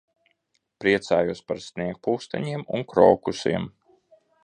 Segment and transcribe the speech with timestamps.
[0.83, 3.73] Priecājos par sniegpulksteņiem un krokusiem.